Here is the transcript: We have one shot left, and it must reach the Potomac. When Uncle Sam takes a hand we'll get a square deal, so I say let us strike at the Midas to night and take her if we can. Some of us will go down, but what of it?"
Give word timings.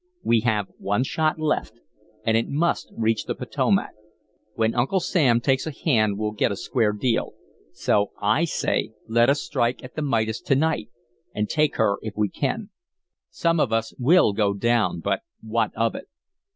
We 0.23 0.39
have 0.39 0.69
one 0.79 1.03
shot 1.03 1.37
left, 1.39 1.73
and 2.25 2.35
it 2.35 2.49
must 2.49 2.91
reach 2.97 3.25
the 3.25 3.35
Potomac. 3.35 3.91
When 4.55 4.73
Uncle 4.73 4.99
Sam 4.99 5.39
takes 5.39 5.67
a 5.67 5.71
hand 5.71 6.17
we'll 6.17 6.31
get 6.31 6.51
a 6.51 6.55
square 6.55 6.91
deal, 6.91 7.33
so 7.71 8.09
I 8.19 8.45
say 8.45 8.93
let 9.07 9.29
us 9.29 9.43
strike 9.43 9.83
at 9.83 9.93
the 9.93 10.01
Midas 10.01 10.41
to 10.41 10.55
night 10.55 10.89
and 11.35 11.47
take 11.47 11.75
her 11.75 11.97
if 12.01 12.15
we 12.17 12.29
can. 12.29 12.71
Some 13.29 13.59
of 13.59 13.71
us 13.71 13.93
will 13.99 14.33
go 14.33 14.55
down, 14.55 15.01
but 15.01 15.21
what 15.39 15.69
of 15.75 15.93
it?" 15.93 16.07